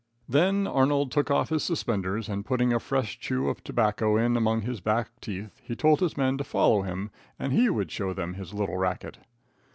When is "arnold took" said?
0.65-1.29